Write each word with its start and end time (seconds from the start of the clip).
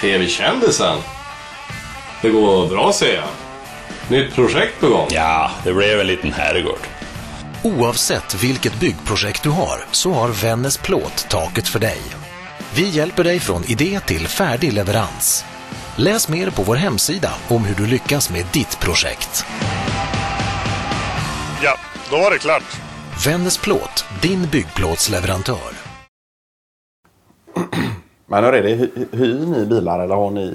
TV-kändisen. 0.00 0.98
Det 2.22 2.30
går 2.30 2.68
bra 2.68 2.92
ser 2.92 3.14
jag. 3.14 3.28
Nytt 4.08 4.34
projekt 4.34 4.80
på 4.80 4.88
gång. 4.88 5.08
Ja, 5.10 5.50
det 5.64 5.72
blev 5.72 6.00
en 6.00 6.06
liten 6.06 6.32
herrgård. 6.32 6.86
Oavsett 7.62 8.34
vilket 8.42 8.80
byggprojekt 8.80 9.42
du 9.42 9.50
har 9.50 9.84
så 9.90 10.12
har 10.12 10.28
Vännäs 10.28 10.78
Plåt 10.78 11.26
taket 11.28 11.68
för 11.68 11.78
dig. 11.78 12.00
Vi 12.74 12.88
hjälper 12.88 13.24
dig 13.24 13.40
från 13.40 13.64
idé 13.64 14.00
till 14.06 14.28
färdig 14.28 14.72
leverans. 14.72 15.44
Läs 15.96 16.28
mer 16.28 16.50
på 16.50 16.62
vår 16.62 16.76
hemsida 16.76 17.32
om 17.48 17.64
hur 17.64 17.74
du 17.74 17.86
lyckas 17.86 18.30
med 18.30 18.46
ditt 18.52 18.80
projekt. 18.80 19.44
Ja, 21.62 21.76
då 22.10 22.16
var 22.16 22.30
det 22.30 22.38
klart. 22.38 22.76
Vännäs 23.24 23.58
Plåt, 23.58 24.04
din 24.22 24.48
byggplåtsleverantör. 24.48 25.72
Men 28.30 28.44
hur 28.44 28.52
är 28.54 28.62
det? 28.62 28.74
Hy- 28.76 29.06
Hyr 29.16 29.46
ni 29.46 29.66
bilar 29.66 30.00
eller 30.00 30.14
har 30.14 30.30
ni 30.30 30.54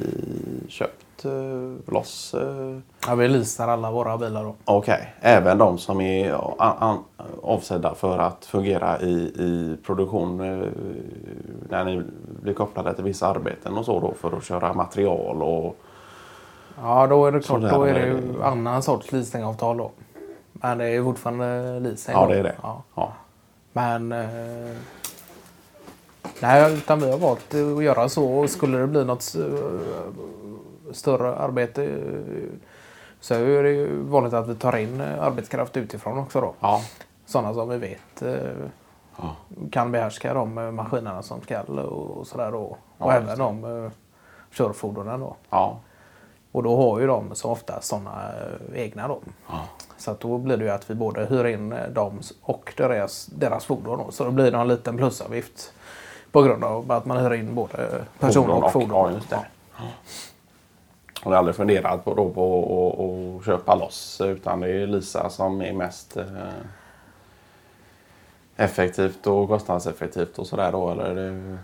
köpt 0.68 1.26
eh, 1.26 1.94
loss? 1.94 2.34
eh? 2.34 2.78
Ja, 3.08 3.16
vi 3.16 3.28
leasar 3.28 3.68
alla 3.68 3.92
våra 3.92 4.18
bilar. 4.18 4.54
Okej, 4.66 5.14
även 5.22 5.58
de 5.58 5.78
som 5.78 6.02
är 6.02 6.38
avsedda 7.44 7.96
för 7.96 8.18
att 8.18 8.46
fungera 8.46 9.00
i, 9.02 9.12
i 9.36 9.78
produktion 9.86 10.40
eh, 10.40 10.68
när 11.70 11.86
ni 11.86 12.02
blir 12.42 12.54
kopplade 12.54 12.94
till 12.94 13.04
vissa 13.04 13.28
arbeten 13.28 13.78
och 13.78 13.86
så 13.86 14.00
då 14.00 14.14
för 14.14 14.38
att 14.38 14.44
köra 14.44 14.74
material 14.74 15.42
och 15.44 15.76
Ja, 16.82 17.08
då 17.08 17.26
är 17.26 17.32
det 17.32 17.40
klart. 17.40 17.62
Då 17.62 17.84
är 17.84 17.94
det 17.94 18.06
ju 18.06 18.44
annan 18.44 18.84
sorts 18.84 19.12
leasingavtal 19.12 19.78
då. 19.78 19.92
Men 20.54 20.78
det 20.78 20.86
är 20.86 21.04
fortfarande 21.04 21.80
leasing. 21.80 22.14
Ja, 22.16 22.28
det 22.28 22.36
är 22.40 22.44
det. 22.44 22.56
Ja. 22.62 22.84
Ja. 22.96 23.14
Men... 23.74 24.12
Eh, 24.12 24.76
nej, 26.44 26.74
utan 26.78 27.00
vi 27.00 27.12
har 27.12 27.18
valt 27.18 27.54
att 27.56 27.84
göra 27.84 28.10
så. 28.10 28.26
Och 28.26 28.50
skulle 28.50 28.78
det 28.78 28.88
bli 28.88 29.06
något 29.06 29.36
eh, 29.36 30.94
större 30.94 31.36
arbete 31.36 31.84
eh, 31.84 32.60
så 33.20 33.34
är 33.34 33.64
det 33.64 33.70
ju 33.72 34.02
vanligt 34.04 34.34
att 34.34 34.48
vi 34.48 34.56
tar 34.56 34.78
in 34.78 35.02
eh, 35.02 35.24
arbetskraft 35.24 35.78
utifrån 35.78 36.18
också 36.18 36.42
då. 36.42 36.54
Ja. 36.60 36.82
Sådana 37.26 37.54
som 37.54 37.70
vi 37.70 37.78
vet 37.78 38.24
Ja. 39.18 39.36
kan 39.72 39.92
behärska 39.92 40.34
de 40.34 40.76
maskinerna 40.76 41.22
som 41.22 41.42
ska 41.42 41.62
och, 41.62 42.28
sådär 42.28 42.52
då. 42.52 42.78
Ja, 42.98 43.06
och 43.06 43.14
just 43.14 43.24
även 43.24 43.38
de 43.40 43.92
körfordonen 44.52 45.20
då. 45.20 45.36
Ja. 45.50 45.80
Och 46.52 46.64
då 46.64 46.76
har 46.78 47.00
ju 47.00 47.08
de 47.08 47.36
så 47.36 47.50
ofta 47.50 47.82
sådana 47.82 48.32
egna 48.74 49.08
då. 49.08 49.20
Så 49.98 50.12
att 50.12 50.20
då 50.20 50.38
blir 50.38 50.58
det 50.58 50.64
ju 50.64 50.70
att 50.72 50.90
vi 50.90 50.96
både 50.96 51.26
hyr 51.26 51.46
in 51.46 51.76
dem 51.94 52.20
och 52.42 52.74
deras, 52.78 53.26
deras 53.26 53.66
fordon. 53.66 53.98
Då. 54.00 54.12
Så 54.12 54.24
då 54.24 54.32
blir 54.32 54.52
det 54.52 54.58
en 54.58 54.68
liten 54.68 54.98
plusavgift 54.98 55.74
på 56.34 56.42
grund 56.42 56.64
av 56.64 56.92
att 56.92 57.06
man 57.06 57.18
hyr 57.18 57.32
in 57.34 57.56
både 57.56 58.06
person 58.20 58.50
och 58.50 58.64
och- 58.64 58.72
fordon. 58.72 58.90
ja, 58.90 59.12
just 59.12 59.30
det. 59.30 59.40
Har 61.24 61.32
ni 61.32 61.38
aldrig 61.38 61.56
funderat 61.56 62.06
på, 62.06 62.14
då, 62.14 62.30
på 62.30 63.38
att- 63.40 63.46
köpa 63.46 63.76
loss 63.76 64.22
utan 64.26 64.60
det 64.60 64.70
är 64.72 64.88
Lisa 64.88 65.30
som 65.30 65.62
är 65.62 65.74
mest 65.74 66.18
eh, 66.18 66.24
effektivt 68.56 69.28
och 69.28 69.48
kostnadseffektivt 69.48 70.40
och 70.40 70.48
sådär 70.48 70.72
då? 70.72 70.90
Eller 70.90 71.16
det... 71.16 71.58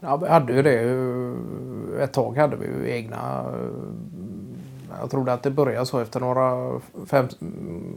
Ja, 0.00 0.16
vi 0.16 0.28
hade 0.28 0.52
ju 0.52 0.62
det. 0.62 0.72
ju- 0.82 2.00
Ett 2.00 2.12
tag 2.12 2.36
hade 2.36 2.56
vi 2.56 2.66
ju 2.66 2.90
egna. 2.90 3.40
eh, 3.40 4.98
Jag 5.00 5.10
trodde 5.10 5.32
att 5.32 5.42
det 5.42 5.50
började 5.50 5.86
så 5.86 5.98
efter 5.98 6.20
några 6.20 6.70
fem, 7.06 7.28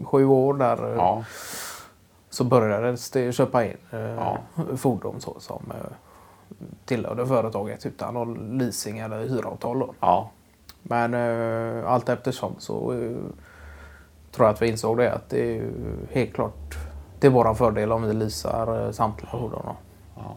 sju 0.05 0.25
år 0.25 0.53
där. 0.53 0.89
eh, 0.91 0.95
Ja. 0.95 1.23
Så 2.29 2.43
började 2.43 2.95
det 3.13 3.31
köpa 3.31 3.65
in 3.65 3.77
eh, 3.91 3.99
Ja. 3.99 4.37
fordon 4.77 5.15
så, 5.21 5.35
som 5.39 5.63
eh, 5.75 5.91
tillhörde 6.85 7.27
företaget 7.27 7.85
utan 7.85 8.13
någon 8.13 8.57
leasing 8.57 8.99
eller 8.99 9.19
hyravtal. 9.19 9.79
Då. 9.79 9.93
Ja. 9.99 10.29
Men 10.83 11.13
eh, 11.13 11.91
allt 11.91 12.09
eftersom 12.09 12.55
så 12.57 12.93
eh, 12.93 13.11
tror 14.31 14.47
jag 14.47 14.53
att 14.53 14.61
vi 14.61 14.67
insåg 14.69 14.97
det 14.97 15.13
att 15.13 15.29
det 15.29 15.57
är 15.57 15.71
helt 16.11 16.33
klart 16.33 16.77
till 17.19 17.29
våran 17.29 17.55
fördel 17.55 17.91
om 17.91 18.03
vi 18.03 18.13
leasar 18.13 18.85
eh, 18.85 18.91
samtliga 18.91 19.31
fordon. 19.31 19.65
Ja. 20.15 20.35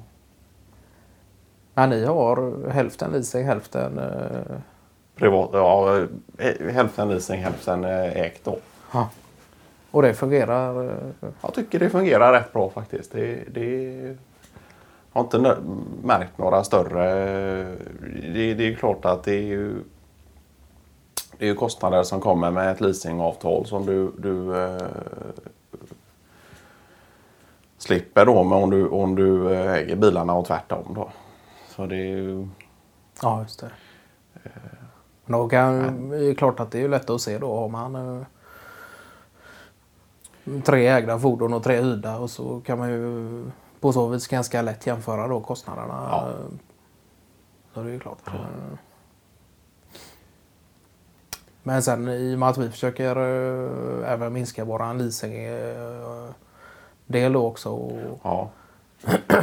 Men 1.74 1.90
ni 1.90 2.04
har 2.04 2.68
hälften 2.70 3.12
leasing, 3.12 3.44
hälften... 3.46 3.98
Eh, 3.98 4.56
Privat, 5.16 5.50
ja, 5.52 5.98
eh, 6.38 6.66
hälften 6.72 7.08
leasing, 7.08 7.42
hälften 7.42 7.84
eh, 7.84 8.16
ägt 8.16 8.44
då. 8.44 8.58
Och 9.90 10.02
det 10.02 10.14
fungerar. 10.14 10.84
Eh, 10.84 11.28
Jag 11.42 11.54
tycker 11.54 11.78
det 11.78 11.90
fungerar 11.90 12.32
rätt 12.32 12.52
bra 12.52 12.70
faktiskt. 12.70 13.12
Det, 13.12 13.44
det 13.54 14.16
har 15.12 15.20
inte 15.20 15.56
märkt 16.02 16.38
några 16.38 16.64
större... 16.64 17.04
Det, 18.34 18.54
det 18.54 18.68
är 18.68 18.74
klart 18.74 19.04
att 19.04 19.24
det 19.24 19.34
är 19.34 19.42
ju 19.42 19.82
det 21.38 21.44
är 21.44 21.48
ju 21.48 21.54
kostnader 21.54 22.02
som 22.02 22.20
kommer 22.20 22.50
med 22.50 22.72
ett 22.72 22.80
leasingavtal 22.80 23.66
som 23.66 23.86
du, 23.86 24.12
du 24.18 24.64
eh, 24.64 24.86
slipper 27.78 28.26
då 28.26 28.44
med 28.44 28.58
om 28.58 28.70
du, 28.70 28.88
om 28.88 29.14
du 29.14 29.54
eh, 29.54 29.72
äger 29.72 29.96
bilarna 29.96 30.34
och 30.34 30.46
tvärtom. 30.46 30.94
Då. 30.94 31.08
Så 31.68 31.86
det 31.86 31.96
är 31.96 32.16
ju... 32.16 32.48
ja, 33.22 33.42
just 33.42 33.60
det. 33.60 33.70
Men 35.24 35.38
då 35.38 35.48
kan, 35.48 36.08
det 36.10 36.30
är 36.30 36.34
klart 36.34 36.60
att 36.60 36.70
det 36.70 36.82
är 36.82 36.88
lätt 36.88 37.10
att 37.10 37.20
se 37.20 37.38
då. 37.38 37.56
Har 37.56 37.68
man 37.68 37.94
eh, 37.94 38.22
tre 40.64 40.86
ägda 40.86 41.18
fordon 41.18 41.54
och 41.54 41.64
tre 41.64 41.80
hyrda 41.80 42.18
och 42.18 42.30
så 42.30 42.60
kan 42.60 42.78
man 42.78 42.90
ju 42.90 43.44
på 43.82 43.92
så 43.92 44.06
vis 44.08 44.28
ganska 44.28 44.62
lätt 44.62 44.86
jämföra 44.86 45.28
då 45.28 45.40
kostnaderna. 45.40 46.08
Ja. 46.10 46.32
Så 47.74 47.82
det 47.82 47.88
är 47.88 47.92
ju 47.92 48.00
klart. 48.00 48.18
Eh, 48.26 48.32
Men 51.62 51.82
sen 51.82 52.08
i 52.08 52.34
och 52.34 52.38
med 52.38 52.48
att 52.48 52.58
vi 52.58 52.70
försöker 52.70 53.16
eh, 53.16 54.12
även 54.12 54.32
minska 54.32 54.64
våran 54.64 54.98
leasing 54.98 55.44
eh, 55.44 57.30
då 57.32 57.46
också. 57.46 57.70
Och, 57.70 58.20
Ja. 58.22 58.50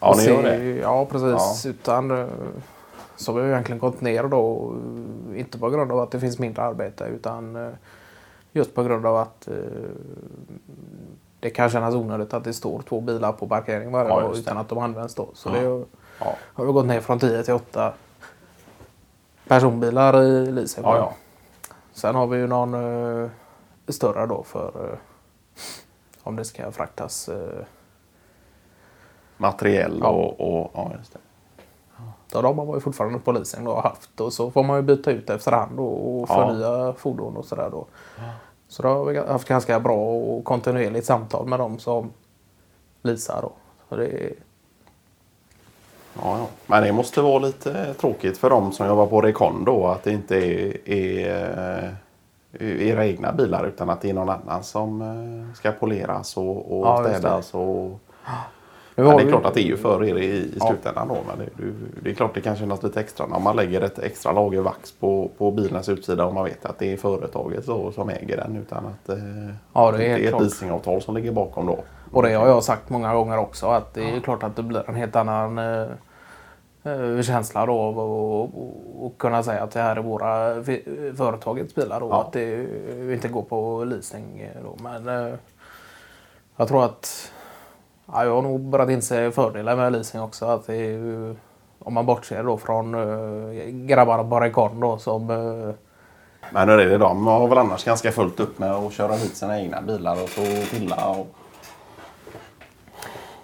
Ja, 0.00 0.14
ni 0.16 0.24
gör 0.24 0.42
det. 0.42 0.64
Ja, 0.64 1.06
precis. 1.06 1.66
Utan 1.66 2.10
eh, 2.10 2.26
så 3.16 3.32
har 3.32 3.40
vi 3.40 3.48
egentligen 3.48 3.78
gått 3.78 4.00
ner 4.00 4.24
då. 4.24 4.74
Inte 5.34 5.58
på 5.58 5.70
grund 5.70 5.92
av 5.92 6.00
att 6.00 6.10
det 6.10 6.20
finns 6.20 6.38
mindre 6.38 6.62
arbete 6.62 7.04
utan 7.04 7.72
just 8.52 8.74
på 8.74 8.82
grund 8.82 9.06
av 9.06 9.16
att 9.16 9.48
det 11.40 11.50
kan 11.50 11.70
kännas 11.70 11.94
onödigt 11.94 12.34
att 12.34 12.44
det 12.44 12.52
står 12.52 12.82
två 12.82 13.00
bilar 13.00 13.32
på 13.32 13.48
parkering 13.48 13.90
varje 13.92 14.08
Ja, 14.10 14.20
dag 14.20 14.28
just 14.30 14.44
det. 14.44 14.50
utan 14.50 14.60
att 14.60 14.68
de 14.68 14.78
används 14.78 15.14
då. 15.14 15.28
Så 15.34 15.48
Ja. 15.48 15.52
det 15.60 15.66
har- 15.66 15.84
Ja. 16.20 16.34
har 16.54 16.64
gått 16.64 16.86
ner 16.86 17.00
från 17.00 17.18
10 17.18 17.42
till 17.42 17.54
8 17.54 17.92
personbilar 19.48 20.22
i 20.22 20.50
leasing. 20.52 20.84
Ja, 20.84 20.96
ja. 20.96 21.12
Sen 21.92 22.14
har 22.14 22.26
vi 22.26 22.38
ju 22.38 22.46
någon 22.46 22.74
eh, 23.24 23.30
större 23.88 24.26
då 24.26 24.42
för 24.42 24.92
eh, 24.92 24.98
om 26.22 26.36
det 26.36 26.44
ska 26.44 26.70
fraktas 26.72 27.28
eh, 27.28 27.64
Materiell 29.36 30.02
och, 30.02 30.40
och... 30.40 30.70
Ja, 30.74 30.92
just 30.98 31.12
det. 31.12 31.18
Ja, 32.32 32.42
de 32.42 32.58
har 32.58 32.64
man 32.66 32.74
ju 32.74 32.80
fortfarande 32.80 33.18
på 33.18 33.32
leasing 33.32 33.64
då 33.64 33.80
haft 33.80 34.20
och 34.20 34.32
så 34.32 34.50
får 34.50 34.62
man 34.62 34.76
ju 34.76 34.82
byta 34.82 35.10
ut 35.10 35.30
efterhand 35.30 35.80
och 35.80 36.28
förnya 36.28 36.92
fordon 36.92 37.36
och 37.36 37.44
sådär 37.44 37.68
då. 37.70 37.86
Så 38.68 38.82
då 38.82 38.88
har 38.88 39.04
vi 39.04 39.18
haft 39.18 39.48
ganska 39.48 39.80
bra 39.80 39.96
och 39.96 40.44
kontinuerligt 40.44 41.06
samtal 41.06 41.46
med 41.46 41.58
dem 41.58 41.78
som 41.78 42.10
leasar 43.02 43.42
då. 43.42 43.52
Så 43.88 43.96
det 43.96 44.06
är, 44.06 44.32
Ja, 46.22 46.38
ja. 46.38 46.46
Men 46.66 46.82
det 46.82 46.92
måste 46.92 47.20
vara 47.20 47.38
lite 47.38 47.94
tråkigt 47.94 48.38
för 48.38 48.50
dem 48.50 48.72
som 48.72 48.86
jobbar 48.86 49.06
på 49.06 49.20
Recon 49.20 49.64
då 49.64 49.86
att 49.86 50.02
det 50.02 50.12
inte 50.12 50.36
är, 50.36 50.88
är 50.90 51.94
eh, 52.52 52.88
era 52.88 53.06
egna 53.06 53.32
bilar 53.32 53.66
utan 53.66 53.90
att 53.90 54.00
det 54.00 54.10
är 54.10 54.14
någon 54.14 54.28
annan 54.28 54.64
som 54.64 55.02
eh, 55.02 55.54
ska 55.54 55.72
poleras 55.72 56.36
och, 56.36 56.78
och 56.78 56.86
Ja, 56.86 57.04
städas. 57.04 57.54
Och... 57.54 58.00
Nu 58.98 59.04
det 59.04 59.10
är 59.10 59.24
vi- 59.24 59.30
klart 59.30 59.44
att 59.46 59.54
det 59.54 59.60
är 59.60 59.64
ju 59.66 59.76
för 59.76 60.04
er 60.04 60.16
i, 60.16 60.24
i 60.24 60.52
Ja. 60.60 60.66
slutändan 60.66 61.08
då. 61.08 61.16
Men 61.28 61.38
det, 61.38 61.72
det 62.02 62.10
är 62.10 62.14
klart 62.14 62.34
det 62.34 62.40
kan 62.40 62.56
kännas 62.56 62.82
lite 62.82 63.00
extra 63.00 63.26
när 63.26 63.38
man 63.40 63.56
lägger 63.56 63.80
ett 63.80 63.98
extra 63.98 64.32
lager 64.32 64.60
vax 64.60 64.92
på, 64.92 65.30
på 65.38 65.50
bilens 65.50 65.88
utsida 65.88 66.24
och 66.24 66.34
man 66.34 66.44
vet 66.44 66.66
att 66.66 66.78
det 66.78 66.92
är 66.92 66.96
företaget 66.96 67.66
då 67.66 67.92
som 67.92 68.08
äger 68.08 68.36
den 68.36 68.56
utan 68.56 68.86
att 68.86 69.08
eh, 69.08 69.16
Ja, 69.72 69.92
det 69.92 70.04
är 70.04 70.08
helt 70.08 70.22
ett 70.22 70.28
klart. 70.28 70.42
leasingavtal 70.42 71.02
som 71.02 71.14
ligger 71.14 71.32
bakom 71.32 71.66
då. 71.66 71.78
Och 72.12 72.22
det 72.22 72.32
har 72.34 72.48
jag 72.48 72.64
sagt 72.64 72.90
många 72.90 73.14
gånger 73.14 73.38
också 73.38 73.66
att 73.66 73.94
det 73.94 74.10
är 74.10 74.14
ju 74.14 74.20
klart 74.20 74.42
att 74.42 74.56
det 74.56 74.62
blir 74.62 74.82
en 74.88 74.94
helt 74.94 75.16
annan 75.16 75.58
eh, 75.58 75.86
eh, 76.84 77.22
känsla 77.22 77.66
då 77.66 77.78
och, 77.80 78.50
och 79.06 79.18
kunna 79.18 79.42
säga 79.42 79.62
att 79.62 79.70
det 79.70 79.80
här 79.80 79.96
är 79.96 80.00
våra 80.02 80.54
företagets 81.16 81.74
bilar 81.74 82.00
då. 82.00 82.08
Ja. 82.10 82.20
Att 82.20 82.32
det 82.32 82.66
inte 83.12 83.28
går 83.28 83.42
på 83.42 83.84
leasing 83.84 84.50
då. 84.64 84.76
Men 84.82 85.08
eh, 85.08 85.34
jag 86.56 86.68
tror 86.68 86.84
att 86.84 87.32
ja, 88.12 88.24
jag 88.24 88.34
har 88.34 88.42
nog 88.42 88.60
börjat 88.60 88.90
inse 88.90 89.30
fördelen 89.30 89.78
med 89.78 89.92
leasing 89.92 90.20
också. 90.20 90.46
Att 90.46 90.68
är 90.68 91.36
om 91.78 91.94
man 91.94 92.06
bortser 92.06 92.42
då 92.42 92.56
från 92.56 92.94
eh, 92.94 93.64
grabbarna 93.70 94.24
på 94.24 94.40
Recon 94.40 94.80
då 94.80 94.98
som 94.98 95.30
eh, 95.30 95.74
Men 96.52 96.68
hur 96.68 96.78
är 96.78 96.86
det? 96.86 96.98
De 96.98 97.26
har 97.26 97.48
väl 97.48 97.58
annars 97.58 97.84
ganska 97.84 98.12
fullt 98.12 98.40
upp 98.40 98.58
med 98.58 98.72
att 98.72 98.92
köra 98.92 99.12
hit 99.12 99.36
sina 99.36 99.60
egna 99.60 99.82
bilar 99.82 100.22
och 100.22 100.28
så 100.28 100.40
pilla 100.70 101.10
och... 101.10 101.26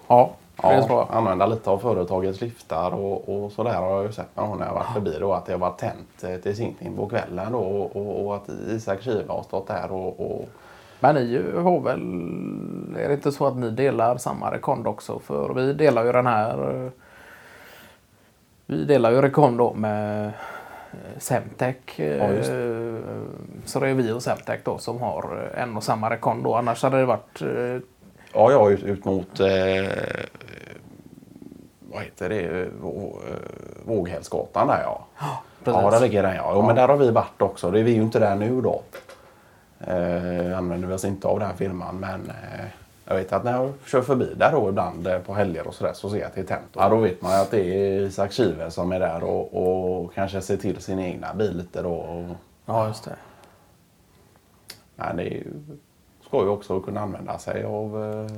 ja, 0.07 0.29
Ja. 0.61 0.69
Det 0.69 0.75
Ja, 0.77 0.85
jag. 0.89 1.17
använda 1.17 1.45
lite 1.45 1.69
av 1.69 1.77
företagets 1.77 2.41
liftar 2.41 2.91
och, 2.91 3.29
och 3.29 3.51
sådär 3.51 3.73
har 3.73 3.89
jag 3.95 4.05
ju 4.05 4.11
sett 4.11 4.35
när 4.35 4.65
jag 4.65 4.73
varit 4.73 4.93
förbi 4.93 5.17
då 5.19 5.33
att 5.33 5.45
det 5.45 5.51
har 5.51 5.59
varit 5.59 5.77
tänt 5.77 6.23
eh, 6.23 6.35
till 6.35 6.55
sittning 6.55 6.95
på 6.95 7.07
kvällen 7.09 7.51
då 7.51 7.59
och, 7.59 7.95
och, 7.95 8.25
och 8.25 8.35
att 8.35 8.49
Isak 8.67 9.01
Kiva 9.01 9.33
har 9.33 9.43
stått 9.43 9.67
där 9.67 9.91
och, 9.91 10.19
och 10.19 10.49
Men 11.05 11.15
ni 11.15 11.51
har 11.61 11.79
väl... 11.79 12.01
Är 13.03 13.07
det 13.07 13.13
inte 13.13 13.31
så 13.31 13.45
att 13.47 13.55
ni 13.57 13.69
delar 13.69 14.17
samma 14.17 14.51
rekond 14.51 14.87
också? 14.87 15.19
För 15.19 15.53
vi 15.53 15.73
delar 15.73 16.05
ju 16.05 16.11
den 16.11 16.27
här... 16.27 16.85
eh, 16.85 16.91
Vi 18.65 18.83
delar 18.85 19.11
ju 19.11 19.21
rekond 19.21 19.57
då 19.57 19.73
med 19.73 20.25
eh, 20.25 20.31
Semtech. 21.17 21.75
Ja, 21.99 22.29
just 22.29 22.49
eh, 22.49 22.95
Så 23.65 23.79
det 23.79 23.89
är 23.89 23.93
vi 23.93 24.11
och 24.11 24.23
Semtech 24.23 24.59
då 24.63 24.77
som 24.77 25.01
har 25.01 25.49
eh, 25.55 25.63
en 25.63 25.77
och 25.77 25.83
samma 25.83 26.09
rekond 26.09 26.43
då. 26.43 26.55
Annars 26.55 26.83
hade 26.83 26.97
det 26.97 27.05
varit... 27.05 27.41
eh, 27.41 27.81
Ja, 28.33 28.51
jag 28.51 28.71
ut, 28.71 28.83
ut 28.83 29.05
mot 29.05 29.39
eh, 29.39 29.47
vad 31.91 32.03
heter 32.03 32.29
det? 32.29 32.67
Vå- 32.83 33.15
eh, 33.29 33.35
Våghällsgatan 33.85 34.67
där 34.67 34.81
ja. 34.83 35.05
precis. 35.63 35.81
Ja, 35.83 35.89
där 35.91 35.99
ligger 35.99 36.23
den 36.23 36.35
ja. 36.35 36.51
Jo, 36.55 36.61
men 36.67 36.75
där 36.75 36.87
har 36.87 36.97
vi 36.97 37.11
varit 37.11 37.41
också. 37.41 37.71
Det 37.71 37.79
är 37.79 37.83
vi 37.83 37.91
ju 37.95 38.01
inte 38.01 38.19
där 38.19 38.35
nu 38.35 38.61
då. 38.61 38.81
Eh, 39.87 40.57
använder 40.57 40.87
vi 40.87 40.93
oss 40.93 41.05
inte 41.05 41.27
av 41.27 41.39
den 41.39 41.47
här 41.47 41.55
firman 41.55 41.99
men 41.99 42.29
eh, 42.29 42.65
jag 43.05 43.15
vet 43.15 43.33
att 43.33 43.43
när 43.43 43.51
jag 43.51 43.73
kör 43.85 44.01
förbi 44.01 44.33
där 44.37 44.51
då 44.51 44.69
ibland 44.69 45.07
eh, 45.07 45.19
på 45.19 45.33
helger 45.33 45.67
och 45.67 45.73
sådär 45.73 45.93
så 45.93 46.09
ser 46.09 46.17
jag 46.17 46.27
att 46.27 46.35
det 46.35 46.41
är 46.41 46.45
tänt. 46.45 46.65
Ja, 46.73 46.89
då 46.89 46.95
vet 46.97 47.21
man 47.21 47.31
ju 47.31 47.37
att 47.37 47.51
det 47.51 47.61
är 47.65 47.99
Isak 48.01 48.31
Kive 48.31 48.71
som 48.71 48.91
är 48.91 48.99
där 48.99 49.23
och, 49.23 49.53
och 50.03 50.13
kanske 50.13 50.41
ser 50.41 50.57
till 50.57 50.81
sin 50.81 50.99
egna 50.99 51.33
bil 51.33 51.57
lite 51.57 51.81
då. 51.81 51.93
Och, 51.93 52.35
Ja, 52.65 52.87
just 52.87 53.03
det. 53.05 53.15
men 54.95 55.17
det 55.17 55.23
är 55.23 55.31
ju, 55.33 55.43
ska 56.27 56.41
ju 56.41 56.49
också 56.49 56.79
kunna 56.79 57.01
använda 57.01 57.37
sig 57.37 57.63
av 57.63 58.03
eh, 58.03 58.31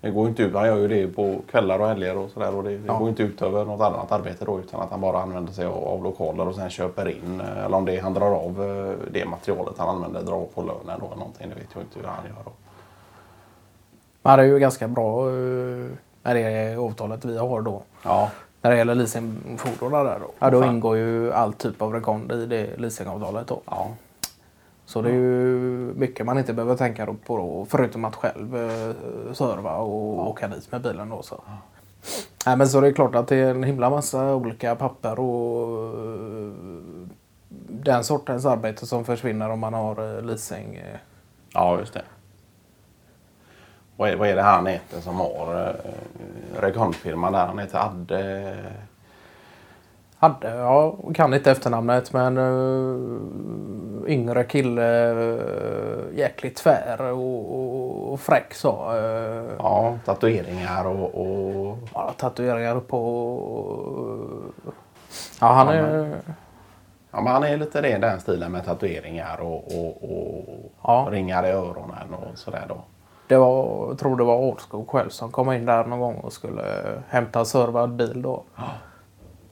det 0.00 0.10
går 0.10 0.28
inte 0.28 0.42
ut, 0.42 0.54
han 0.54 0.66
gör 0.66 0.76
ju 0.76 0.88
det 0.88 1.08
på 1.08 1.40
kvällar 1.50 1.78
och 1.78 1.88
helger 1.88 2.16
och 2.16 2.30
sådär 2.30 2.54
och 2.54 2.62
det, 2.64 2.78
det 2.78 2.86
Ja. 2.86 2.98
går 2.98 3.08
inte 3.08 3.22
ut 3.22 3.42
över 3.42 3.64
något 3.64 3.80
annat 3.80 4.12
arbete 4.12 4.44
då 4.44 4.58
utan 4.58 4.80
att 4.80 4.90
han 4.90 5.00
bara 5.00 5.22
använder 5.22 5.52
sig 5.52 5.66
av, 5.66 5.84
av 5.84 6.02
lokaler 6.04 6.48
och 6.48 6.54
sen 6.54 6.70
köper 6.70 7.08
in 7.08 7.40
eh, 7.40 7.64
eller 7.64 7.76
om 7.76 7.84
det 7.84 7.98
han 7.98 8.14
drar 8.14 8.30
av 8.30 8.62
eh, 8.64 9.10
det 9.12 9.24
materialet 9.24 9.74
han 9.78 9.88
använder, 9.88 10.22
drar 10.22 10.34
av 10.36 10.46
på 10.54 10.62
lönen 10.62 11.00
då 11.00 11.06
eller 11.06 11.16
någonting, 11.16 11.48
det 11.48 11.54
vet 11.54 11.68
jag 11.74 11.82
inte 11.82 11.98
hur 11.98 12.06
han 12.06 12.24
gör 12.24 12.44
då. 12.44 12.50
Men 14.22 14.38
det 14.38 14.44
är 14.44 14.46
ju 14.46 14.58
ganska 14.58 14.88
bra 14.88 15.28
eh, 15.28 15.34
när 16.22 16.34
det 16.34 16.40
är 16.40 16.76
avtalet 16.76 17.24
vi 17.24 17.38
har 17.38 17.60
då. 17.62 17.82
Ja, 18.02 18.30
När 18.62 18.70
det 18.70 18.76
gäller 18.76 18.94
leasingfordonen 18.94 20.04
där 20.06 20.18
då. 20.20 20.30
Ja, 20.38 20.50
då 20.50 20.64
ingår 20.64 20.96
ju 20.96 21.32
all 21.32 21.52
typ 21.52 21.82
av 21.82 21.92
rekond 21.92 22.32
i 22.32 22.46
det 22.46 22.76
leasingavtalet 22.76 23.46
då. 23.46 23.60
ja, 23.66 23.88
Så 24.88 25.02
det 25.02 25.08
är 25.08 25.14
ju 25.14 25.58
mycket 25.96 26.26
man 26.26 26.38
inte 26.38 26.52
behöver 26.52 26.76
tänka 26.76 27.06
på 27.26 27.36
då, 27.36 27.66
förutom 27.68 28.04
att 28.04 28.16
själv 28.16 28.56
eh, 28.56 29.32
serva 29.32 29.76
och 29.76 30.28
åka 30.28 30.48
dit 30.48 30.72
med 30.72 30.82
bilen 30.82 31.08
då. 31.08 31.22
Så. 31.22 31.40
Nej, 32.46 32.56
men 32.56 32.68
så 32.68 32.80
det 32.80 32.88
är 32.88 32.92
klart 32.92 33.14
att 33.14 33.28
det 33.28 33.36
är 33.36 33.50
en 33.50 33.62
himla 33.62 33.90
massa 33.90 34.34
olika 34.34 34.74
papper 34.74 35.20
och 35.20 35.94
eh, 35.94 36.52
den 37.68 38.04
sortens 38.04 38.46
arbete 38.46 38.86
som 38.86 39.04
försvinner 39.04 39.50
om 39.50 39.60
man 39.60 39.74
har 39.74 40.16
eh, 40.16 40.22
leasing. 40.22 40.76
eh. 40.76 40.98
ja 41.52 41.78
just 41.78 41.94
det. 41.94 42.02
Vad 43.96 44.10
är, 44.10 44.16
vad 44.16 44.28
är 44.28 44.36
det 44.36 44.42
han 44.42 44.66
heter 44.66 45.00
som 45.00 45.16
har 45.16 45.66
eh, 45.66 46.60
rekondfirman 46.60 47.32
där? 47.32 47.46
Han 47.46 47.58
heter 47.58 47.78
Adde... 47.78 48.56
Hade, 50.20 50.48
ja, 50.48 50.96
kan 51.14 51.34
inte 51.34 51.50
efternamnet 51.50 52.12
men 52.12 52.38
uh, 52.38 53.20
yngre 54.08 54.44
kille, 54.44 55.12
uh, 55.14 56.18
jäkligt 56.18 56.56
tvär 56.56 57.02
och, 57.02 57.54
och, 57.58 58.12
och 58.12 58.20
fräck 58.20 58.54
så. 58.54 58.92
Uh, 58.92 59.52
Ja, 59.58 59.98
tatueringar 60.04 60.86
och... 60.86 61.14
och 61.14 61.76
bara 61.94 62.12
tatueringar 62.12 62.80
på. 62.80 62.98
Ja, 65.40 65.46
han 65.46 65.68
är... 65.68 66.14
Ja, 67.10 67.20
men 67.20 67.32
han 67.32 67.44
är 67.44 67.56
lite 67.56 67.80
det, 67.80 67.98
den 67.98 68.20
stilen 68.20 68.52
med 68.52 68.64
tatueringar 68.64 69.40
och, 69.40 69.56
och, 69.56 70.04
och 70.04 70.44
Ja. 70.82 71.08
ringar 71.10 71.46
i 71.46 71.50
öronen 71.50 72.14
och 72.14 72.38
sådär 72.38 72.64
då. 72.68 72.76
Det 73.28 73.36
var, 73.36 73.86
jag 73.88 73.98
tror 73.98 74.16
det 74.16 74.24
var 74.24 74.36
Årskog 74.36 74.88
själv 74.88 75.08
som 75.08 75.30
kom 75.30 75.52
in 75.52 75.66
där 75.66 75.84
någon 75.84 76.00
gång 76.00 76.14
och 76.16 76.32
skulle 76.32 76.62
hämta 77.08 77.38
en 77.38 77.46
servad 77.46 77.96
bil 77.96 78.22
då. 78.22 78.42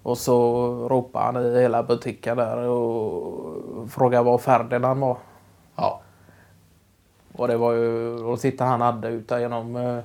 Och 0.03 0.19
så 0.19 0.65
ropade 0.89 1.25
han 1.25 1.37
i 1.47 1.61
hela 1.61 1.83
butiken 1.83 2.37
där 2.37 2.57
och 2.57 3.56
frågade 3.89 4.25
var 4.25 4.39
Ferdinand 4.39 5.01
var. 5.01 5.17
Ja. 5.77 6.01
Och 7.33 7.49
det 7.49 7.57
var 7.57 7.73
ju, 7.73 8.15
och 8.15 8.23
då 8.23 8.37
sitter 8.37 8.65
han 8.65 8.83
Adde 8.83 9.09
ute 9.09 9.41
genom 9.41 9.77
eh, 9.77 9.99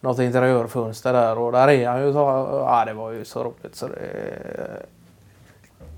något 0.00 0.18
interiörfönster 0.18 1.12
där 1.12 1.38
och 1.38 1.52
där 1.52 1.68
är 1.68 1.88
han 1.88 2.06
ju 2.06 2.12
så, 2.12 2.18
ja 2.66 2.84
det 2.84 2.92
var 2.92 3.10
ju 3.10 3.24
så 3.24 3.44
roligt 3.44 3.76
så 3.76 3.86
det... 3.86 4.86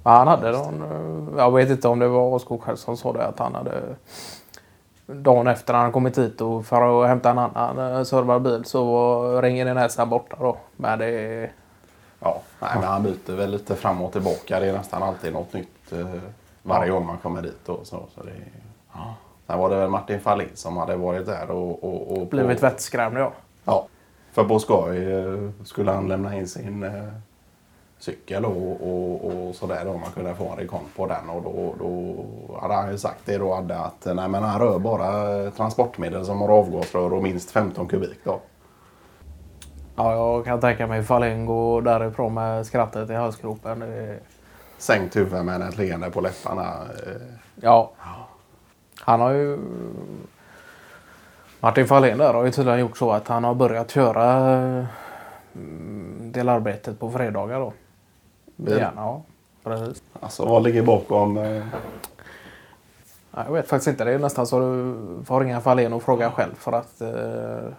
Ja, 0.05 0.11
han 0.11 0.29
hade 0.29 0.53
någon, 0.53 0.83
eh, 0.83 1.39
jag 1.39 1.51
vet 1.51 1.71
inte 1.71 1.89
om 1.89 1.99
det 1.99 2.09
var 2.09 2.59
själv 2.59 2.77
som 2.77 2.97
sa 2.97 3.13
det 3.13 3.27
att 3.27 3.39
han 3.39 3.55
hade 3.55 3.83
dagen 5.07 5.47
efter 5.47 5.75
han 5.75 5.93
kommit 5.93 6.19
hit 6.19 6.41
och 6.41 6.67
för 6.67 7.03
att 7.03 7.09
hämta 7.09 7.31
en 7.31 7.39
annan 7.39 7.97
eh, 7.97 8.03
servad 8.03 8.43
bil 8.43 8.65
så 8.65 9.41
ringen 9.41 9.69
i 9.69 9.75
näsan 9.75 10.11
borta 10.11 10.37
då. 10.41 10.57
Men 10.77 10.99
det, 10.99 11.51
ja. 12.21 12.41
Nej, 12.61 12.71
men 12.75 12.85
han 12.85 13.03
byter 13.03 13.37
väl 13.37 13.51
lite 13.51 13.75
fram 13.75 14.03
och 14.03 14.13
tillbaka. 14.13 14.61
Det 14.61 14.67
är 14.67 14.73
nästan 14.73 15.03
alltid 15.03 15.33
något 15.33 15.53
nytt 15.53 15.93
eh, 15.93 16.07
varje 16.65 16.91
gång 16.91 17.07
man 17.07 17.19
kommer 17.19 17.43
dit. 17.43 17.69
Och 17.69 17.87
så, 17.87 18.03
så 18.15 18.23
det, 18.23 18.33
ja. 18.93 19.15
Sen 19.47 19.59
var 19.59 19.71
det 19.71 19.77
väl 19.77 19.91
Martin 19.91 20.21
Fahlin 20.21 20.51
som 20.55 20.77
hade 20.77 20.97
varit 20.97 21.27
där 21.27 21.51
och... 21.51 21.85
och, 21.85 22.19
och 22.19 22.27
blivit 22.27 22.61
på, 22.61 22.67
vettskrämd 22.67 23.19
ja. 23.19 23.33
Ja. 23.65 23.87
För 24.33 24.45
på 24.45 24.59
skoj 24.59 25.13
eh, 25.13 25.51
skulle 25.65 25.91
han 25.91 26.09
lämna 26.09 26.37
in 26.37 26.49
sin 26.49 26.83
eh, 26.83 27.09
cykel 27.99 28.45
och, 28.45 28.81
och, 28.81 29.25
och 29.25 29.55
sådär. 29.55 29.89
Om 29.89 30.01
man 30.01 30.11
kunde 30.11 30.35
få 30.35 30.49
en 30.51 30.57
rekond 30.57 30.87
på 30.97 31.07
den. 31.07 31.31
Och 31.31 31.43
då, 31.43 31.75
då 31.79 32.59
hade 32.61 32.75
han 32.75 32.91
ju 32.91 32.99
sagt 32.99 33.21
det 33.25 33.39
då 33.39 33.55
hade 33.55 33.79
att 33.79 34.07
nej, 34.15 34.29
men 34.29 34.43
han 34.43 34.61
rör 34.61 34.79
bara 34.79 35.39
eh, 35.45 35.51
transportmedel 35.51 36.25
som 36.25 36.41
har 36.41 36.49
avgasrör 36.49 37.13
och 37.13 37.23
minst 37.23 37.51
15 37.51 37.89
kubik. 37.89 38.19
Då. 38.25 38.41
Ja, 39.97 40.13
jag 40.13 40.45
kan 40.45 40.61
tänka 40.61 40.87
mig 40.87 41.03
Fahlin 41.03 41.47
går 41.47 41.83
därifrån 41.83 42.35
med 42.35 42.67
skrattet 42.67 43.11
i 43.11 43.15
halsgropen. 43.15 43.81
Det, 43.81 44.19
Sänkt 44.85 45.17
huvud 45.17 45.45
med 45.45 45.61
ett 45.63 45.77
leende 45.79 46.11
på 46.11 46.21
läpparna. 46.21 46.63
eh, 47.07 47.13
Ja. 47.61 47.91
Han 49.01 49.21
har 49.21 49.31
ju... 49.31 49.59
Martin 51.61 51.87
Fahlén 51.87 52.19
där 52.19 52.35
har 52.35 52.45
ju 52.45 52.51
tydligen 52.51 52.79
gjort 52.81 52.97
så 52.97 53.13
att 53.13 53.29
han 53.29 53.45
har 53.45 53.55
börjat 53.55 53.91
köra 53.91 54.27
mm, 55.55 56.33
delarbetet 56.33 57.01
på 57.01 57.11
fredagar 57.11 57.61
då. 57.61 57.73
Bil? 58.57 58.75
Igen, 58.77 58.93
ja, 58.97 59.23
precis. 59.63 60.03
Alltså 60.21 60.45
vad 60.47 60.63
ligger 60.63 60.83
bakom? 60.83 61.37
Eh, 61.39 61.63
Ja, 63.37 63.45
Jag 63.47 63.53
vet 63.53 63.69
faktiskt 63.69 63.89
inte. 63.89 64.05
Det 64.05 64.13
är 64.13 64.19
nästan 64.19 64.47
så 64.47 64.61
du 64.61 64.95
får 65.25 65.41
ringa 65.41 65.61
Fahlén 65.61 65.93
och 65.93 66.03
fråga 66.03 66.31
själv 66.31 66.55
för 66.55 66.73
att 66.73 67.01
eh, 67.01 67.73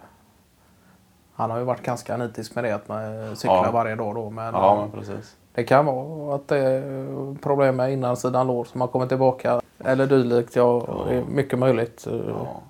han 1.34 1.50
har 1.50 1.58
ju 1.58 1.64
varit 1.64 1.82
ganska 1.82 2.16
nitisk 2.16 2.54
med 2.54 2.64
det 2.64 2.72
att 2.72 2.88
man 2.88 3.36
cyklar 3.36 3.64
Ja. 3.64 3.70
varje 3.70 3.94
dag 3.94 4.14
då. 4.14 4.30
Men, 4.30 4.54
ja 4.54 4.76
men 4.80 4.90
precis. 5.00 5.36
Det 5.56 5.64
kan 5.64 5.86
vara 5.86 6.34
att 6.34 6.48
det 6.48 6.58
är 6.58 7.34
problem 7.42 7.76
med 7.76 7.92
innansidan 7.92 8.46
lår 8.46 8.64
som 8.64 8.80
har 8.80 8.88
kommit 8.88 9.08
tillbaka. 9.08 9.60
Eller 9.78 10.06
dylikt. 10.06 10.56
Ja, 10.56 11.04
det 11.08 11.14
är 11.16 11.24
mycket 11.24 11.58
möjligt. 11.58 12.06
Ja. 12.28 12.60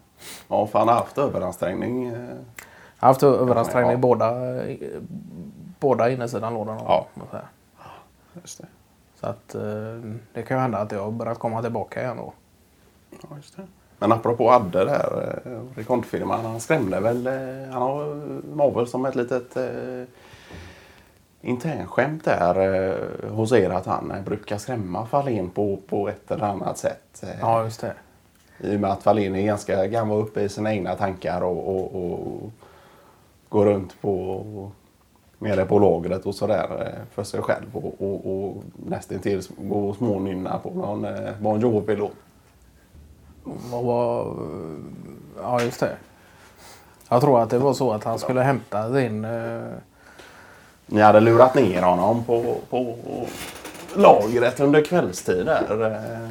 ja, 0.48 0.66
för 0.66 0.78
han 0.78 0.88
har 0.88 0.94
haft 0.94 1.18
överansträngning. 1.18 2.06
eh, 2.06 2.18
har 2.98 3.08
haft 3.08 3.22
överansträngning 3.22 3.90
Ja. 3.92 3.98
båda, 3.98 4.32
båda 5.80 6.10
insidan 6.10 6.54
låren. 6.54 6.78
Ja. 6.84 7.06
Just 8.42 8.58
det. 8.60 8.66
Så 9.20 9.26
att 9.26 9.54
eh, 9.54 9.62
det 10.32 10.42
kan 10.42 10.56
ju 10.56 10.60
hända 10.60 10.78
att 10.78 10.92
jag 10.92 11.02
har 11.04 11.10
börjat 11.10 11.38
komma 11.38 11.62
tillbaka 11.62 12.02
igen 12.02 12.16
då. 12.16 12.32
Ja, 13.10 13.36
just 13.36 13.56
det. 13.56 13.62
Men 13.98 14.12
apropå 14.12 14.50
Adde 14.50 14.84
där, 14.84 15.38
eh, 15.44 15.60
rekondfirman, 15.76 16.44
han 16.44 16.60
skrämde 16.60 17.00
väl, 17.00 17.26
eh, 17.26 17.72
han 17.72 17.82
har 17.82 18.04
var 18.56 18.70
väl 18.70 18.86
som 18.86 19.04
ett 19.06 19.14
litet 19.14 19.56
eh, 19.56 20.02
internskämt 21.46 22.24
där 22.24 22.58
eh, 22.90 23.30
hos 23.30 23.52
er 23.52 23.70
att 23.70 23.86
han 23.86 24.10
eh, 24.10 24.22
brukar 24.22 24.58
skrämma 24.58 25.06
Fahlén 25.06 25.50
på, 25.50 25.78
på 25.88 26.08
ett 26.08 26.30
eller 26.30 26.44
annat 26.44 26.78
sätt. 26.78 27.22
Eh, 27.22 27.28
Ja, 27.40 27.64
just 27.64 27.80
det. 27.80 27.92
I 28.60 28.76
och 28.76 28.80
med 28.80 28.90
att 28.90 29.02
Fahlén 29.02 29.34
är 29.34 29.42
ganska 29.46 29.86
gammal 29.86 30.18
uppe 30.22 30.40
i 30.40 30.48
sina 30.48 30.72
egna 30.74 30.94
tankar 30.94 31.40
och, 31.40 31.68
och, 31.76 31.94
och 31.94 32.50
går 33.48 33.64
runt 33.64 34.00
på 34.00 34.70
nere 35.38 35.64
på 35.64 35.78
lagret 35.78 36.26
och 36.26 36.34
sådär 36.34 36.68
eh, 36.86 37.02
för 37.14 37.24
sig 37.24 37.42
själv 37.42 37.66
och, 37.76 37.94
och, 38.02 38.26
och 38.48 38.62
nästintill 38.86 39.42
gå 39.58 39.88
och 39.88 39.96
smånynna 39.96 40.58
på 40.58 40.70
någon 40.70 41.04
eh, 41.04 41.30
Bon 41.40 41.60
Jovi-låt. 41.60 42.12
Vad- 43.70 44.36
ja, 45.42 45.62
just 45.62 45.80
det. 45.80 45.96
Jag 47.08 47.20
tror 47.20 47.40
att 47.42 47.50
det 47.50 47.58
var 47.58 47.72
så 47.74 47.92
att 47.92 48.04
han 48.04 48.18
skulle 48.18 48.40
hämta 48.40 48.92
sin... 48.92 49.24
eh, 49.24 49.62
Ni 50.86 51.00
hade 51.00 51.20
lurat 51.20 51.54
ner 51.54 51.82
honom 51.82 52.24
på, 52.24 52.56
på 52.70 52.96
lagret 53.96 54.60
under 54.60 54.84
kvällstid 54.84 55.46
där. 55.46 56.30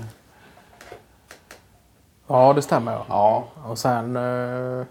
Ja, 2.28 2.54
det 2.54 2.62
stämmer 2.62 2.92
ja. 2.92 3.06
Ja, 3.10 3.46
Och 3.70 3.78
sen... 3.78 4.16
eh, 4.16 4.86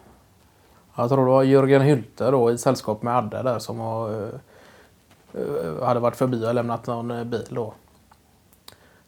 Jag 0.96 1.08
tror 1.08 1.16
det 1.26 1.30
var 1.32 1.42
Jörgen 1.42 1.82
Hylte 1.82 2.30
då 2.30 2.50
i 2.50 2.58
sällskap 2.58 3.02
med 3.02 3.16
Adde 3.16 3.42
där 3.42 3.58
som 3.58 3.78
har, 3.78 4.10
eh, 4.10 5.40
eh, 5.42 5.84
hade 5.86 6.00
varit 6.00 6.16
förbi 6.16 6.46
och 6.46 6.54
lämnat 6.54 6.86
någon 6.86 7.30
bil 7.30 7.46
då. 7.50 7.72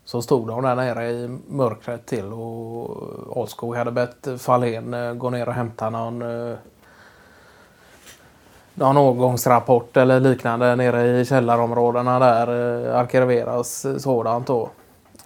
Så 0.04 0.22
stod 0.22 0.48
de 0.48 0.62
där 0.62 0.75
nere 0.76 1.10
i 1.10 1.38
mörkret 1.48 2.06
till 2.06 2.32
och 2.32 3.36
Alskog 3.36 3.76
hade 3.76 3.90
bett 3.90 4.26
Fahlén 4.38 5.18
gå 5.18 5.30
ner 5.30 5.48
och 5.48 5.54
hämta 5.54 5.90
någon 5.90 6.22
eh, 6.22 6.56
någon 8.76 8.97
årgångsrapport 8.97 9.97
eller 9.97 10.21
liknande 10.21 10.76
nere 10.76 11.21
i 11.21 11.25
källarområdena 11.25 12.18
där 12.18 12.87
eh, 12.88 12.99
arkiveras 12.99 13.85
eh, 13.85 13.97
sådant 13.97 14.47
då. 14.47 14.71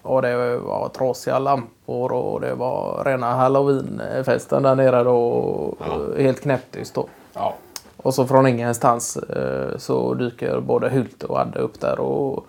Och 0.03 0.23
det 0.23 0.57
var 0.59 0.89
trasiga 0.89 1.39
lampor 1.39 2.13
och 2.13 2.41
det 2.41 2.55
var 2.55 3.05
rena 3.05 3.35
halloweenfesten 3.35 4.63
där 4.63 4.75
nere 4.75 5.05
då. 5.05 5.17
och 5.17 5.79
Helt 6.19 6.41
knäpptyst 6.41 6.95
då. 6.95 7.07
Ja. 7.35 7.55
Och 7.97 8.15
så 8.15 8.27
från 8.27 8.47
ingenstans 8.47 9.17
eh, 9.17 9.79
så 9.79 10.15
dyker 10.15 10.61
både 10.61 10.91
Hylte 10.91 11.27
och 11.27 11.39
Adde 11.39 11.59
upp 11.59 11.81
där 11.81 12.01
och 12.01 12.47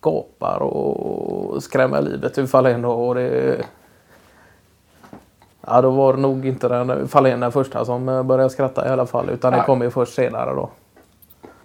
gapar 0.00 0.62
och 0.62 1.62
skrämmer 1.62 2.02
livet 2.02 2.38
ur 2.38 2.46
Fahlén 2.46 2.82
då. 2.82 2.90
Och 2.90 3.14
det... 3.14 3.64
Ja, 5.70 5.80
då 5.80 5.90
var 5.90 6.12
det 6.12 6.20
nog 6.20 6.46
inte 6.46 6.68
den 6.68 7.08
Fahlén 7.08 7.40
den 7.40 7.52
första 7.52 7.84
som 7.84 8.08
eh, 8.08 8.22
började 8.22 8.50
skratta 8.50 8.88
i 8.88 8.90
alla 8.90 9.06
fall. 9.06 9.30
Utan 9.30 9.52
det 9.52 9.56
Nej. 9.58 9.66
kom 9.66 9.82
ju 9.82 9.90
först 9.90 10.14
senare 10.14 10.54
då. 10.54 10.68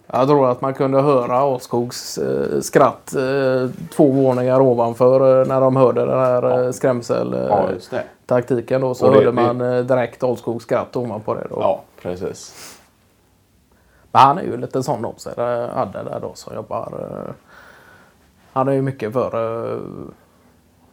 Jag 0.07 0.27
tror 0.27 0.49
att 0.51 0.61
man 0.61 0.73
kunde 0.73 1.01
höra 1.01 1.55
Askogs 1.55 2.17
eh, 2.17 2.59
skratt 2.61 3.15
eh, 3.15 3.69
två 3.95 4.11
våningar 4.11 4.61
ovanför 4.61 5.41
eh, 5.41 5.47
när 5.47 5.61
de 5.61 5.75
hörde 5.75 6.05
den 6.05 6.19
här 6.19 6.65
eh, 6.65 6.71
skrämseltaktiken. 6.71 7.79
det. 7.91 8.03
taktiken 8.25 8.81
då 8.81 8.93
så 8.93 9.05
det- 9.05 9.13
hörde 9.13 9.25
det- 9.25 9.31
man 9.31 9.61
eh, 9.61 9.79
direkt 9.83 10.23
Askogs 10.23 10.63
skratt 10.63 10.95
ovanpå 10.95 11.33
det 11.33 11.47
då. 11.49 11.57
Ja, 11.59 11.81
precis. 12.01 12.69
Men 14.11 14.21
han 14.21 14.37
är 14.37 14.41
ju 14.43 14.57
lite 14.57 14.83
sån 14.83 15.05
också, 15.05 15.29
Adde 15.75 16.03
där 16.03 16.19
då 16.21 16.31
som 16.33 16.55
jobbar. 16.55 16.87
eh, 16.99 17.33
Han 18.53 18.67
är 18.67 18.71
ju 18.73 18.81
mycket 18.81 19.13
för... 19.13 19.79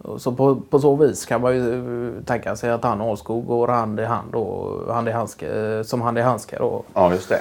eh, 0.04 0.16
Så 0.16 0.33
på, 0.33 0.61
på 0.71 0.78
så 0.78 0.97
vis 0.97 1.26
kan 1.26 1.40
man 1.40 1.54
ju 1.54 2.16
eh, 2.16 2.25
tänka 2.25 2.57
sig 2.57 2.71
att 2.71 2.85
han 2.85 3.00
och 3.00 3.09
Ahlskog 3.09 3.47
går 3.47 3.69
hand 3.69 4.00
i 4.00 4.04
hand 4.04 4.33
då, 4.33 4.78
hand 4.88 5.09
i 5.09 5.12
handske, 5.12 5.85
som 5.85 6.00
hand 6.00 6.19
i 6.19 6.21
handske 6.21 6.59
då. 6.59 6.83
Ja, 6.95 7.12
just 7.12 7.28
det. 7.28 7.40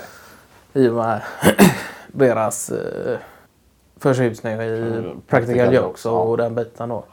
I 0.73 0.89
och 0.89 0.93
med 0.93 1.21
deras 2.07 2.69
eh, 2.69 3.17
förtjusning 3.97 4.53
i 4.53 5.03
practical 5.27 5.73
jokes 5.73 6.05
och 6.05 6.39
ja. 6.39 6.43
den 6.43 6.55
biten 6.55 6.89
då. 6.89 7.03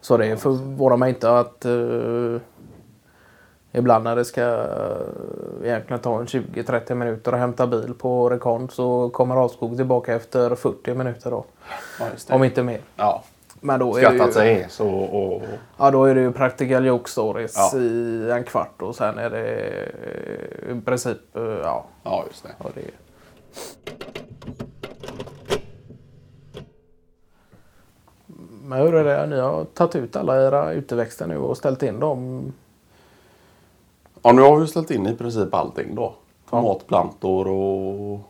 Så 0.00 0.16
det 0.16 0.36
förvånar 0.36 0.96
mig 0.96 1.08
inte 1.08 1.38
att 1.38 1.64
eh, 1.64 2.40
ibland 3.72 4.04
när 4.04 4.16
det 4.16 4.24
ska 4.24 4.42
eh, 4.42 5.64
egentligen 5.64 6.02
ta 6.02 6.20
en 6.20 6.26
20-30 6.26 6.94
minuter 6.94 7.32
att 7.32 7.38
hämta 7.38 7.66
bil 7.66 7.94
på 7.98 8.30
rekon 8.30 8.70
så 8.70 9.08
kommer 9.08 9.36
Ahlskog 9.36 9.76
tillbaka 9.76 10.14
efter 10.14 10.54
40 10.54 10.94
minuter 10.94 11.30
då. 11.30 11.44
Ja. 12.00 12.06
Om 12.28 12.44
inte 12.44 12.62
mer. 12.62 12.80
Ja. 12.96 13.22
Men 13.60 13.80
då 13.80 13.96
är, 13.96 14.00
det 14.00 14.06
Skrattat 14.06 14.34
sig 14.34 14.54
hes 14.54 14.80
och, 14.80 15.34
och... 15.34 15.42
ja, 15.76 15.90
då 15.90 16.04
är 16.04 16.14
det 16.14 16.20
ju 16.20 16.32
practical 16.32 16.86
joke 16.86 17.10
stories 17.10 17.54
Ja. 17.56 17.78
i 17.78 18.30
en 18.30 18.44
kvart 18.44 18.82
och 18.82 18.96
sen 18.96 19.18
är 19.18 19.30
det 19.30 19.50
eh, 20.68 20.76
i 20.76 20.80
princip 20.80 21.36
eh, 21.36 21.42
ja, 21.42 21.86
Ja, 22.02 22.24
just 22.26 22.42
det. 22.42 22.50
Ja, 22.58 22.66
det 22.74 22.80
är... 22.80 22.90
Men 28.62 28.78
hur 28.78 28.94
är 28.94 29.04
det? 29.04 29.26
Ni 29.26 29.40
har 29.40 29.64
tagit 29.64 29.96
ut 29.96 30.16
alla 30.16 30.46
era 30.46 30.72
uteväxter 30.72 31.26
nu 31.26 31.38
och 31.38 31.56
ställt 31.56 31.82
in 31.82 32.00
dem. 32.00 32.52
Ja, 34.22 34.32
nu 34.32 34.42
har 34.42 34.56
vi 34.56 34.66
ställt 34.66 34.90
in 34.90 35.06
i 35.06 35.16
princip 35.16 35.54
allting 35.54 35.94
då. 35.94 36.14
Tomatplantor 36.50 37.48
och 37.48 38.20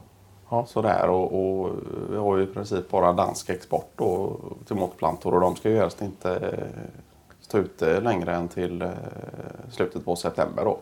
Ja. 0.51 0.67
sådär. 0.67 1.09
Och, 1.09 1.25
och 1.33 1.71
vi 2.11 2.17
har 2.17 2.37
ju 2.37 2.43
i 2.43 2.47
princip 2.47 2.91
bara 2.91 3.13
dansk 3.13 3.51
export 3.51 3.91
då, 3.97 4.37
tomatplantor 4.67 5.35
och 5.35 5.41
de 5.41 5.57
ska 5.57 5.71
ju 5.71 5.77
helst 5.77 6.03
inte 6.03 6.37
eh, 6.37 6.91
stå 7.41 7.59
ute 7.59 8.01
längre 8.01 8.35
än 8.35 8.49
till 8.49 8.83
eh, 8.83 8.91
slutet 9.71 10.05
på 10.05 10.17
september 10.17 10.65
då. 10.65 10.79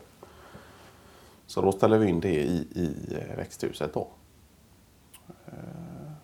Så 1.46 1.61
då 1.62 1.73
ställer 1.73 1.99
vi 1.99 2.08
in 2.08 2.20
det 2.20 2.35
i, 2.35 2.68
i 2.73 3.14
eh, 3.14 3.37
växthuset 3.37 3.94
då. 3.94 4.06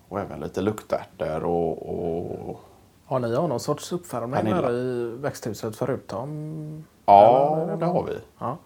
Och 0.09 0.21
även 0.21 0.41
lite 0.41 0.61
luktärtor 0.61 1.45
och, 1.45 2.49
och 2.49 2.61
Ja, 3.09 3.19
ni 3.19 3.35
har 3.35 3.49
någon 3.49 3.61
sorts 3.61 3.93
uppvärmning 3.93 4.53
i 4.53 5.17
växthuset 5.21 5.77
förutom... 5.77 6.85
ja, 7.07 7.77
det 7.81 7.87
har 7.87 8.05
vi. 8.05 8.19
Ja. 8.39 8.59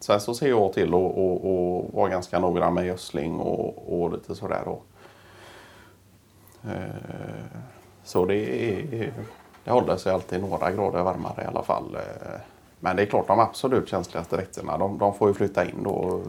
Sen 0.00 0.20
så 0.20 0.34
ser 0.34 0.48
jag 0.48 0.72
till 0.72 0.88
att 0.88 0.94
och, 0.94 1.44
och 1.50 1.92
vara 1.94 2.08
ganska 2.08 2.38
noggrann 2.38 2.74
med 2.74 2.86
gödsling 2.86 3.36
och, 3.40 4.02
och 4.02 4.12
lite 4.12 4.34
sådär. 4.34 4.62
då. 4.64 4.82
Eh, 6.70 7.54
Så 8.04 8.24
det, 8.24 8.36
är, 8.36 9.12
det 9.64 9.70
håller 9.70 9.96
sig 9.96 10.12
alltid 10.12 10.40
några 10.40 10.70
grader 10.72 11.02
varmare 11.02 11.42
i 11.42 11.46
alla 11.46 11.62
fall. 11.62 11.94
Eh, 11.94 12.40
Men 12.80 12.96
det 12.96 13.02
är 13.02 13.06
klart 13.06 13.26
de 13.26 13.40
absolut 13.40 13.88
känsligaste 13.88 14.36
växterna 14.36 14.78
de, 14.78 14.98
de 14.98 15.14
får 15.14 15.28
ju 15.28 15.34
flytta 15.34 15.64
in 15.64 15.82
då. 15.84 16.22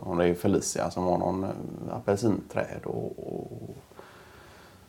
Om 0.00 0.18
det 0.18 0.26
är 0.28 0.34
Felicia 0.34 0.90
som 0.90 1.04
har 1.04 1.18
någon 1.18 1.44
eh, 1.44 1.50
apelsinträd 1.96 2.80
och, 2.84 3.12
och 3.18 3.76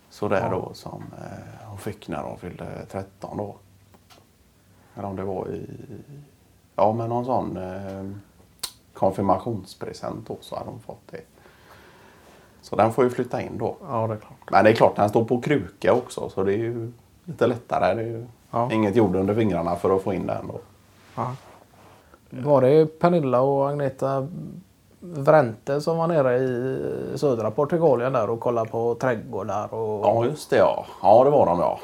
sådär 0.10 0.50
då 0.52 0.74
som 0.74 1.04
eh, 1.18 1.68
hon 1.68 1.78
fick 1.78 2.08
när 2.08 2.24
de 2.24 2.38
fyllde 2.38 2.86
13 2.92 3.38
då. 3.38 3.56
Eller 4.96 5.08
om 5.08 5.16
det 5.16 5.24
var 5.24 5.48
i 5.50 5.66
Ja, 6.76 6.94
men 6.94 7.10
någon 7.10 7.26
sån 7.26 7.58
eh, 7.58 8.06
konfirmationspresent 9.00 10.30
så 10.42 10.56
hade 10.56 10.70
de 10.70 10.80
fått 10.80 11.08
det. 11.12 11.22
Så 12.62 12.76
den 12.76 12.94
får 12.94 13.04
ju 13.04 13.10
flytta 13.10 13.42
in 13.42 13.58
då. 13.58 13.76
ja, 13.88 14.08
det 14.08 14.14
är 14.14 14.18
klart. 14.18 14.52
Men 14.52 14.64
det 14.64 14.70
är 14.70 14.74
klart 14.74 14.96
den 14.96 15.10
står 15.10 15.24
på 15.26 15.42
kruka 15.42 15.94
också 15.94 16.30
så 16.30 16.44
det 16.44 16.54
är 16.54 16.58
ju 16.58 16.92
lite 17.26 17.48
lättare. 17.48 17.94
Det 17.94 18.02
är 18.02 18.06
ju 18.06 18.26
Ja. 18.52 18.72
inget 18.72 18.96
jord 18.96 19.16
under 19.16 19.36
fingrarna 19.36 19.76
för 19.76 19.96
att 19.96 20.02
få 20.02 20.14
in 20.14 20.28
den 20.28 20.48
då. 20.48 20.60
Ja. 21.16 21.32
Var 22.30 22.62
det 22.62 23.00
Pernilla 23.00 23.42
och 23.42 23.70
Agneta 23.70 24.28
Vrente 25.00 25.82
som 25.82 25.98
var 25.98 26.08
nere 26.08 26.38
i 26.38 27.18
södra 27.18 27.52
Portugalien 27.52 28.14
där 28.14 28.30
och 28.30 28.40
kollade 28.40 28.70
på 28.70 28.96
trädgårdar? 28.96 29.74
Och... 29.74 30.06
Ja, 30.06 30.26
just 30.26 30.50
det 30.50 30.58
ja. 30.58 30.86
Ja, 31.02 31.24
det 31.24 31.30
var 31.30 31.46
de 31.46 31.60
ja. 31.60 31.80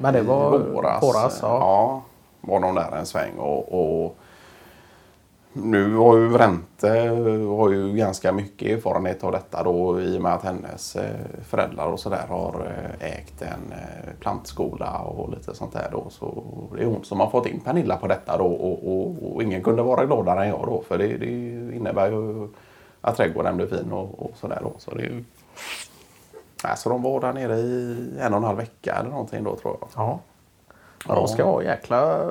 Men 0.00 0.14
det 0.14 0.22
var 0.22 0.58
våras. 0.58 1.02
våras 1.02 1.38
ja. 1.42 1.48
ja. 1.58 2.02
var 2.40 2.60
de 2.60 2.74
där 2.74 2.96
en 2.96 3.06
sväng 3.06 3.38
och, 3.38 3.72
och 4.04 4.16
nu 5.52 5.94
har 5.94 6.16
ju 6.16 6.28
Vrente 6.28 6.88
har 7.48 7.70
ju 7.70 7.92
ganska 7.92 8.32
mycket 8.32 8.68
erfarenhet 8.68 9.24
av 9.24 9.32
detta 9.32 9.62
då 9.62 10.00
i 10.00 10.18
och 10.18 10.22
med 10.22 10.34
att 10.34 10.42
hennes 10.42 10.96
eh, 10.96 11.16
föräldrar 11.48 11.86
och 11.86 12.00
sådär 12.00 12.26
har 12.28 12.72
eh, 13.00 13.06
ägt 13.08 13.42
en 13.42 13.72
eh, 13.72 14.12
plantskola 14.20 14.98
och 14.98 15.30
lite 15.30 15.54
sånt 15.54 15.72
där 15.72 15.88
då. 15.92 16.06
Så 16.10 16.44
det 16.76 16.82
är 16.82 16.86
hon 16.86 17.04
som 17.04 17.20
har 17.20 17.30
fått 17.30 17.46
in 17.46 17.60
Pernilla 17.60 17.96
på 17.96 18.06
detta 18.06 18.36
då 18.36 18.46
och, 18.46 18.92
och, 18.92 19.34
och 19.34 19.42
ingen 19.42 19.62
kunde 19.62 19.82
vara 19.82 20.06
gladare 20.06 20.42
än 20.44 20.48
jag 20.48 20.66
då 20.66 20.82
för 20.88 20.98
det, 20.98 21.06
det 21.06 21.26
innebär 21.76 22.10
ju 22.10 22.48
att 23.00 23.16
trädgården 23.16 23.56
blir 23.56 23.66
fin 23.66 23.92
och, 23.92 24.22
och 24.22 24.32
sådär 24.36 24.58
då. 24.62 24.72
Så 24.78 24.94
det 24.94 25.02
är 25.02 25.10
ju... 25.10 25.24
Alltså 26.64 26.88
de 26.88 27.02
var 27.02 27.20
där 27.20 27.32
nere 27.32 27.56
i 27.56 27.96
en 28.20 28.32
och 28.32 28.38
en 28.38 28.44
halv 28.44 28.58
vecka 28.58 28.94
eller 28.94 29.10
någonting 29.10 29.44
då 29.44 29.56
tror 29.56 29.76
jag. 29.80 29.88
Ja. 29.96 30.20
Ja, 31.08 31.14
de 31.14 31.28
ska 31.28 31.44
ha 31.44 31.62
jäkla... 31.62 32.30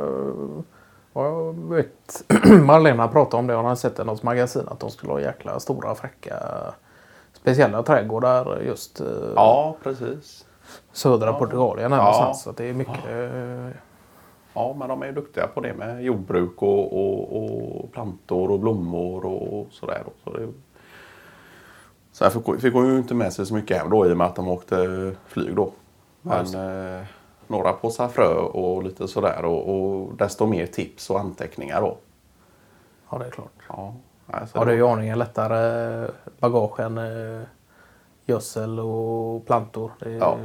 Jag 1.13 1.53
vet, 1.69 2.23
Marlena 2.63 3.07
pratade 3.07 3.37
om 3.39 3.47
det. 3.47 3.53
Hon 3.53 3.65
hade 3.65 3.77
sett 3.77 3.99
i 3.99 4.03
något 4.03 4.23
magasin 4.23 4.63
att 4.67 4.79
de 4.79 4.89
skulle 4.89 5.11
ha 5.11 5.19
jäkla 5.21 5.59
stora 5.59 5.95
fräcka 5.95 6.35
speciella 7.33 7.83
trädgårdar 7.83 8.61
just 8.65 8.99
eh, 9.01 9.07
Ja, 9.35 9.75
precis. 9.83 10.45
södra 10.91 11.33
Portugalien 11.33 11.91
här 11.91 11.99
Ja. 11.99 12.03
någonstans. 12.03 12.41
Så 12.43 12.51
det 12.51 12.69
är 12.69 12.73
mycket... 12.73 13.05
eh, 13.09 13.77
Ja, 14.53 14.75
men 14.79 14.89
de 14.89 15.03
är 15.03 15.11
duktiga 15.11 15.47
på 15.47 15.61
det 15.61 15.73
med 15.73 16.03
jordbruk 16.03 16.61
och, 16.61 16.93
och, 16.93 17.43
och 17.43 17.91
plantor 17.91 18.51
och 18.51 18.59
blommor 18.59 19.25
och 19.25 19.67
sådär. 19.71 20.03
Så 20.23 20.29
det... 20.37 20.47
Sen 22.11 22.31
fick, 22.31 22.61
fick 22.61 22.73
hon 22.73 22.87
ju 22.87 22.97
inte 22.97 23.13
med 23.13 23.33
sig 23.33 23.45
så 23.45 23.53
mycket 23.53 23.77
hem 23.77 23.89
då 23.89 24.07
i 24.07 24.13
och 24.13 24.17
med 24.17 24.27
att 24.27 24.35
de 24.35 24.47
åkte 24.47 25.11
flyg 25.27 25.55
då. 25.55 25.71
Men 26.21 26.45
eh, 26.99 27.05
några 27.49 27.73
påsar 27.73 28.07
frö 28.07 28.33
och 28.35 28.83
lite 28.83 29.07
sådär 29.07 29.45
och, 29.45 29.69
och 29.75 30.13
desto 30.15 30.45
mer 30.45 30.65
tips 30.65 31.09
och 31.09 31.19
anteckningar 31.19 31.81
då. 31.81 31.97
Ja, 33.09 33.17
det 33.17 33.25
är 33.25 33.29
klart. 33.31 33.51
Ja, 33.67 33.93
alltså, 34.27 34.65
det 34.65 34.71
är 34.71 34.75
ju 34.75 34.87
aningen 34.87 35.19
lättare 35.19 36.07
bagage 36.39 36.79
än 36.79 36.97
eh, 36.97 37.41
gödsel 38.25 38.79
och 38.79 39.45
plantor. 39.45 39.91
Det 39.99 40.09
är, 40.09 40.17
Ja. 40.17 40.37